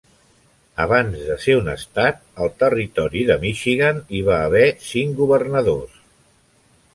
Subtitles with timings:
[0.85, 6.01] Abans de ser un estat, al Territori de Michigan hi va haver cinc governadors.